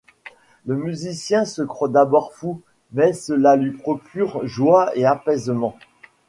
Le 0.65 0.75
musicien 0.75 1.45
se 1.45 1.61
croit 1.61 1.87
d’abord 1.87 2.31
fou, 2.33 2.59
mais 2.91 3.13
cela 3.13 3.55
lui 3.55 3.69
procure 3.71 4.43
joie 4.47 4.89
et 4.95 5.05
apaisement. 5.05 5.75